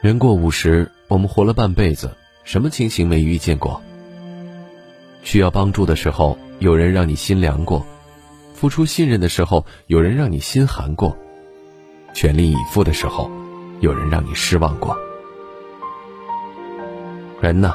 [0.00, 3.82] 人过五十，我们活了半辈子，什么情形没遇见过？
[5.22, 7.84] 需要帮助的时候，有人让你心凉过；
[8.54, 11.14] 付出信任的时候，有人让你心寒过；
[12.14, 13.30] 全力以赴的时候，
[13.80, 14.96] 有人让你失望过。
[17.42, 17.74] 人呢，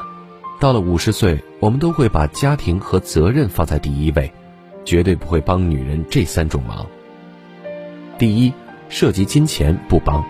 [0.58, 4.32] 到了五十岁，我们都会把家庭和责任放在第一位，
[4.84, 6.84] 绝对不会帮女人这三种忙。
[8.18, 8.52] 第一，
[8.88, 10.24] 涉及金钱不帮。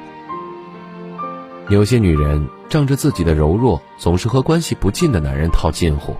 [1.68, 6.14] 有些女人仗着自己的柔弱，总是和关系不近的男人套近乎。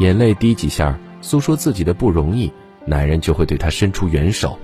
[0.00, 2.52] 眼泪滴几下，诉说自己的不容易，
[2.84, 4.58] 男人就会对她伸出援手。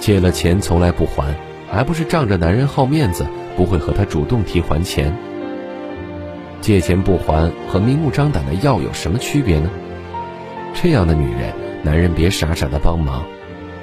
[0.00, 1.38] 借了钱从来不还，
[1.70, 3.24] 还不是仗着男人好面子，
[3.56, 5.16] 不会和他主动提还钱。
[6.60, 9.70] 借钱不还和明目张胆的要有什么区别呢？
[10.74, 13.24] 这样的女人，男人别傻傻的帮忙。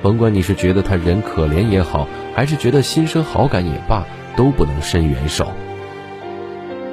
[0.02, 4.04] 甭管你是觉得他人可怜也好，还是觉得心生好感也罢，
[4.36, 5.52] 都不能伸援手。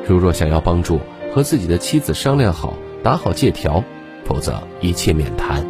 [0.06, 1.00] 如若想要帮助，
[1.34, 3.82] 和自己的妻子商量好，打好借条，
[4.24, 5.64] 否则一切免谈。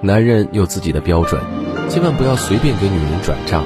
[0.00, 1.40] 男人有自己的标准，
[1.88, 3.64] 千万不要随便给女人转账，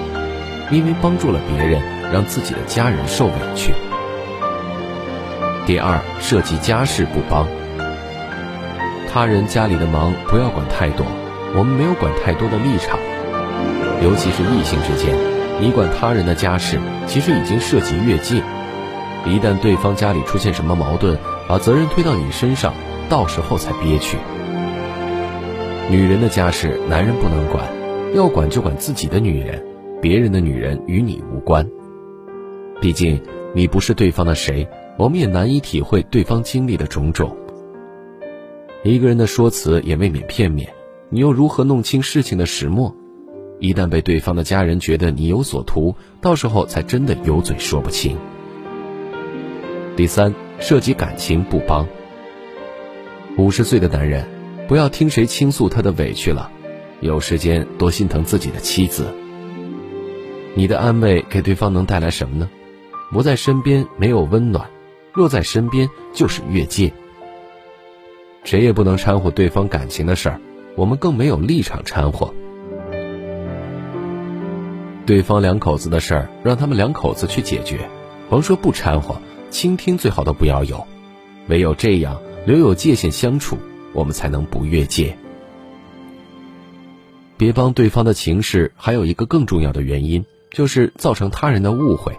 [0.71, 3.73] 因为帮助了别人，让自己的家人受委屈。
[5.67, 7.47] 第二，涉及家事不帮，
[9.11, 11.07] 他人家里的忙不要管太多。
[11.55, 12.99] 我们没有管太多的立场，
[14.03, 15.15] 尤其是异性之间，
[15.61, 18.43] 你管他人的家事，其实已经涉及越界。
[19.27, 22.73] 一旦对方家里出现什么矛盾，把责任推到你身上，
[23.11, 24.17] 到时候才憋屈。
[25.91, 27.65] 女人的家事，男人不能管，
[28.15, 29.63] 要管就管自己的女人，
[30.01, 31.69] 别人的女人与你无关。
[32.81, 33.21] 毕竟
[33.55, 37.37] 你不是对方的谁，我们也难以体会对方经历的种种。
[38.83, 40.69] 一个人的说辞也未免片面。
[41.15, 42.97] 你又如何弄清事情的始末？
[43.61, 48.17] 一旦被对方的家人觉得你有所图，到时候才真的有嘴说不清。
[49.95, 51.87] 第三，涉及感情不帮。
[53.37, 54.27] 五十岁的男人，
[54.67, 56.51] 不要听谁倾诉他的委屈了，
[57.01, 59.05] 有时间多心疼自己的妻子。
[60.55, 62.49] 你的安慰给对方能带来什么呢？
[63.11, 64.71] 不在身边没有温暖，
[65.13, 66.91] 若在身边就是越界。
[68.45, 70.41] 谁也不能掺和对方感情的事儿。
[70.75, 72.33] 我们更没有立场掺和，
[75.05, 77.89] 对方两口子的事儿，让他们两口子去解决，
[78.31, 80.87] 甭说不掺和，倾听最好都不要有，
[81.49, 83.59] 唯有这样留有界限相处，
[83.93, 85.17] 我们才能不越界。
[87.37, 92.17] 别帮对方的情事，还有一个更重要的原因，就是造成他人的误会，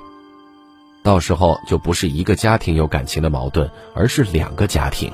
[1.02, 5.12] 到时候就不是一个家庭有感情的矛盾，而是两个家庭。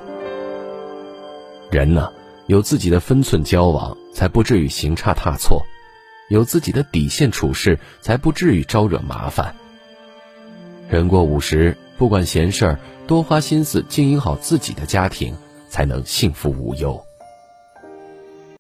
[1.72, 2.12] 人呢？
[2.50, 5.64] 有自己的分寸交往，才不至于行差踏错；
[6.30, 9.56] 有自己的底线处事，才不至于招惹麻烦。
[10.90, 15.36] 人过五十，不管闲事儿，多花心思经营好自己的家庭，
[15.70, 17.06] 才能幸福无忧。